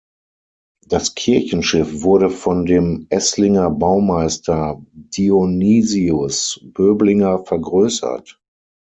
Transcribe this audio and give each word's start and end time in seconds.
Das 0.87 1.13
Kirchenschiff 1.13 2.01
wurde 2.01 2.31
von 2.31 2.65
dem 2.65 3.05
Esslinger 3.11 3.69
Baumeister 3.69 4.83
Dionysius 4.93 6.59
Böblinger 6.73 7.45
vergrößert. 7.45 8.39